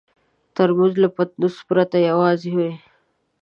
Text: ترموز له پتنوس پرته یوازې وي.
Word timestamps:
ترموز 0.55 0.93
له 1.03 1.09
پتنوس 1.15 1.55
پرته 1.69 1.97
یوازې 2.09 2.49
وي. 2.57 2.71